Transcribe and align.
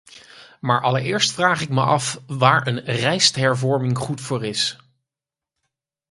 Maar 0.61 0.81
allereerst 0.81 1.31
vraag 1.31 1.61
ik 1.61 1.69
me 1.69 1.81
af 1.81 2.21
waar 2.27 2.67
een 2.67 2.79
rijsthervorming 2.85 3.97
goed 3.97 4.21
voor 4.21 4.43
is. 4.45 4.77